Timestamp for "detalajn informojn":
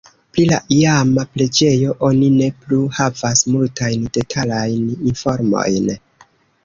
4.17-5.93